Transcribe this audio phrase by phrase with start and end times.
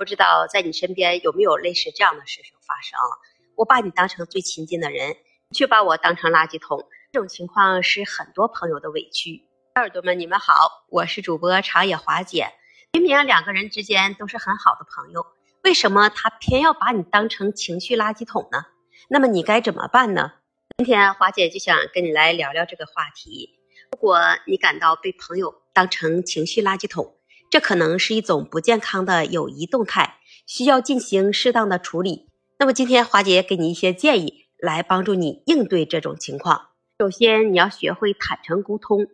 [0.00, 2.98] 不知道在你身边有没有类似这样的事情发生？
[3.54, 5.14] 我把你当成最亲近的人，
[5.52, 9.46] 却把我当成垃圾桶，这种情况是很多朋友的委屈。
[9.74, 12.46] 小耳朵们，你们好，我是主播长野华姐。
[12.94, 15.26] 明明两个人之间都是很好的朋友，
[15.64, 18.64] 为什么他偏要把你当成情绪垃圾桶呢？
[19.10, 20.32] 那么你该怎么办呢？
[20.78, 23.50] 今天华姐就想跟你来聊聊这个话题。
[23.92, 27.16] 如果你感到被朋友当成情绪垃圾桶，
[27.50, 32.28] 这可能是一种不健康的友谊动态，需要进行适当的处理。
[32.60, 36.68] 那么今天华姐给你一些建议，来帮助你应对这种情况。
[37.00, 39.08] 首先，你要学会坦诚沟通。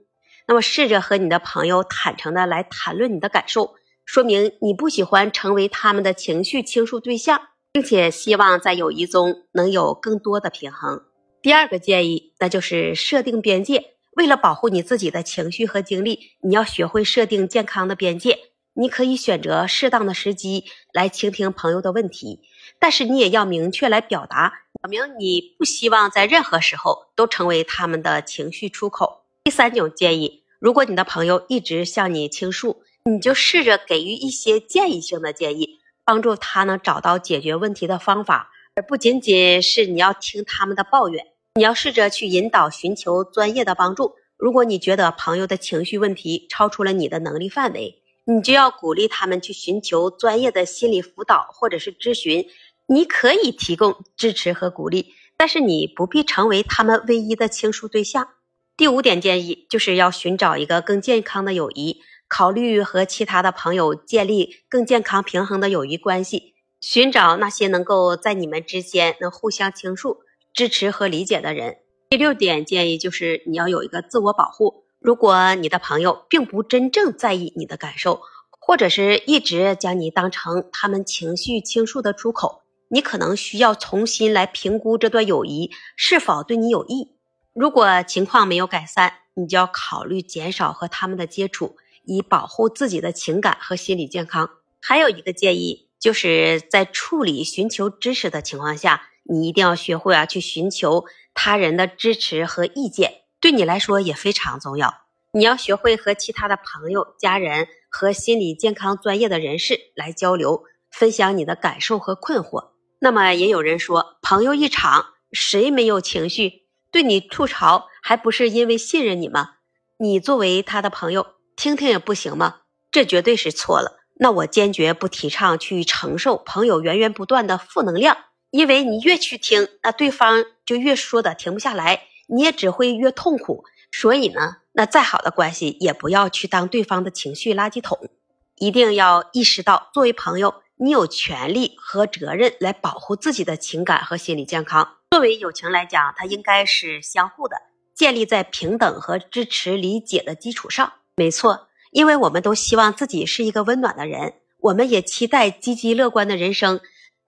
[0.46, 7.40] 那么，试着和你的朋友坦诚的来谈论你的感受，说明你不喜欢成为他们的情绪倾诉对象，
[7.72, 11.04] 并且希望在友谊中能有更多的平衡。
[11.40, 13.95] 第二个建议，那就是设定边界。
[14.16, 18.38] 为了保护你自己的情绪和精力，你要学会设定健康的边界。
[18.72, 22.40] 你可以选择适当的时机来倾听朋友的问题，
[22.78, 29.26] 但是你也要明确来表达，表明你不希望在任何时候都成为他们的情绪出口。
[29.44, 41.26] 第三种建议，如果你的朋友一直向你倾诉，你就试着给予一些建议性的建议，帮助他能找到解决问题的方法，而不仅仅是你要听他们的抱怨。
[41.56, 44.16] 你要试着去引导，寻求专业的帮助。
[44.36, 52.44] 如果你觉得朋友的情绪问题超出了你的能力范围，你就要鼓励他们去寻求专业的心理辅导或者是咨询。
[52.86, 58.28] 你可以提供支持和鼓励，但是你不必成为他们唯一的倾诉对象。
[58.76, 70.18] 第五点建议就是要寻找一个更健康的友谊，考虑和其他的朋友建立更健康平衡的友谊关系，寻找那些能够在你们之间能互相倾诉、
[70.56, 71.76] 支持和理解的人。
[72.08, 87.12] 第六点建议就是你要有一个自我保护，如果你的朋友并不真正在意你的感受，或者是一直将你当成他们情绪倾诉的出口，你可能需要重新来评估这段友谊是否对你有益。
[87.52, 94.48] 如果情况没有改善，你就要考虑减少和他们的接触，以保护自己的情感和心理健康。
[94.80, 101.04] 还有一个建议，就是在处理寻求知识的情况下，你一定要学会啊去寻求
[101.34, 105.02] 他人的支持和意见，对你来说也非常重要。
[105.32, 112.70] 你要学会和其他的朋友、家人和心理健康专业的人士来交流，分享你的感受和困惑。
[112.98, 116.66] 那么也有人说，朋友一场，谁没有情绪？
[116.90, 119.56] 对你吐槽，还不是因为信任你吗？
[119.98, 121.26] 你作为他的朋友，
[121.56, 122.60] 听听也不行吗？
[122.90, 124.00] 这绝对是错了。
[124.18, 128.16] 那我坚决不提倡去承受朋友源源不断的负能量，
[128.56, 133.64] 因为你越去听，那对方就越说的停不下来，你也只会越痛苦。
[133.92, 138.08] 所以呢，那再好的关系也不要去当对方的情绪垃圾桶，
[138.56, 144.96] 一定要意识到，作为朋友，你有权利和责任来保护自己的情感和心理健康。
[145.10, 147.56] 作为友情来讲，它应该是相互的，
[147.94, 150.94] 建立在平等和支持、理解的基础上。
[151.16, 156.80] 没错，因为我们都希望自己是一个温暖的人，我们也期待积极乐观的人生。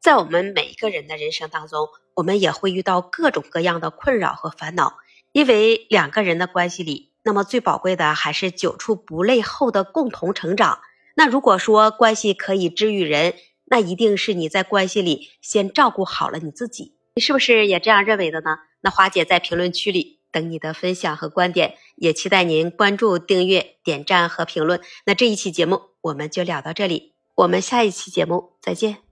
[0.08, 4.96] 在我们每一个人的人生当中，我们也会遇到各种各样的困扰和烦恼。
[5.32, 10.80] 因为两个人的关系里，那么最宝贵的还是久处不累后的共同成长。
[11.14, 13.34] 那如果说关系可以治愈人，
[13.66, 16.97] 那一定是你在关系里先照顾好了你自己。
[17.16, 18.56] 你是不是也这样认为的呢？
[18.80, 24.80] 那花姐在评论区里等你的分享和观点，也期待您关注、订阅、点赞和评论。
[25.04, 29.07] 那这一期节目我们就聊到这里，我们下一期节目再见。